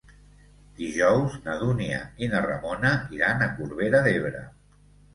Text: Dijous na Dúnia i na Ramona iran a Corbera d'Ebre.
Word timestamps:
Dijous 0.79 1.35
na 1.43 1.59
Dúnia 1.65 2.01
i 2.25 2.31
na 2.33 2.43
Ramona 2.49 2.97
iran 3.21 3.47
a 3.47 3.53
Corbera 3.63 4.05
d'Ebre. 4.11 4.47